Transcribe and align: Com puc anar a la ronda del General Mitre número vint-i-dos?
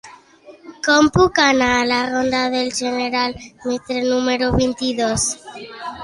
Com 0.85 1.09
puc 1.17 1.41
anar 1.41 1.67
a 1.73 1.83
la 1.89 1.99
ronda 2.07 2.39
del 2.53 2.71
General 2.77 3.35
Mitre 3.65 3.99
número 4.07 4.49
vint-i-dos? 4.55 5.27